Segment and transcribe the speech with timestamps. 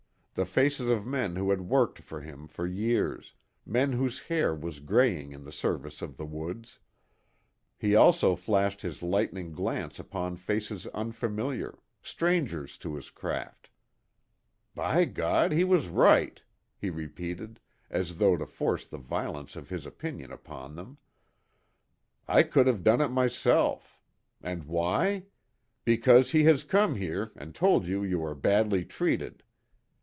[0.33, 3.33] The faces of men who had worked for him for years,
[3.65, 6.79] men whose hair was graying in the service of the woods.
[7.77, 13.69] He also flashed his lightning glance upon faces unfamiliar, strangers to his craft.
[14.73, 16.41] "By God, he was right!"
[16.77, 17.59] he repeated,
[17.89, 20.97] as though to force the violence of his opinion upon them.
[22.25, 23.99] "I could have done it myself.
[24.41, 25.25] And why?
[25.83, 29.43] Because he has come here and told you you are badly treated.